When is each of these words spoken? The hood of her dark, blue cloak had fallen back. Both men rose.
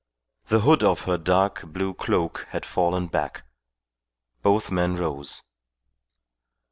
The 0.47 0.61
hood 0.61 0.81
of 0.81 1.01
her 1.03 1.19
dark, 1.19 1.61
blue 1.61 1.93
cloak 1.93 2.47
had 2.49 2.65
fallen 2.65 3.05
back. 3.05 3.43
Both 4.41 4.71
men 4.71 4.95
rose. 4.95 5.43